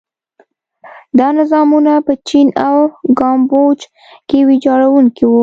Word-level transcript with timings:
دا 1.19 1.27
نظامونه 1.39 1.93
په 2.07 2.13
چین 2.27 2.47
او 2.67 2.77
کامبوج 3.19 3.79
کې 4.29 4.39
ویجاړوونکي 4.47 5.23
وو. 5.27 5.39